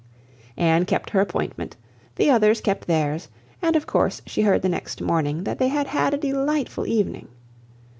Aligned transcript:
Anne 0.57 0.83
kept 0.83 1.11
her 1.11 1.21
appointment; 1.21 1.75
the 2.15 2.27
others 2.31 2.59
kept 2.59 2.87
theirs, 2.87 3.27
and 3.61 3.75
of 3.75 3.85
course 3.85 4.19
she 4.25 4.41
heard 4.41 4.63
the 4.63 4.67
next 4.67 4.99
morning 4.99 5.43
that 5.43 5.59
they 5.59 5.67
had 5.67 5.85
had 5.85 6.11
a 6.11 6.17
delightful 6.17 6.87
evening. 6.87 7.27